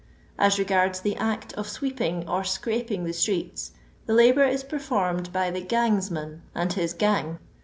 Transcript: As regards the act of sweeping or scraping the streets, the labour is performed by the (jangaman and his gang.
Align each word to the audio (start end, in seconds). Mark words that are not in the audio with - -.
As 0.39 0.57
regards 0.57 1.01
the 1.01 1.15
act 1.17 1.53
of 1.53 1.69
sweeping 1.69 2.27
or 2.27 2.43
scraping 2.43 3.03
the 3.03 3.13
streets, 3.13 3.73
the 4.07 4.15
labour 4.15 4.45
is 4.47 4.63
performed 4.63 5.31
by 5.31 5.51
the 5.51 5.61
(jangaman 5.61 6.41
and 6.55 6.73
his 6.73 6.95
gang. 6.95 7.37